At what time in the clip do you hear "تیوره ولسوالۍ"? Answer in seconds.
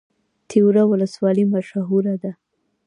0.49-1.43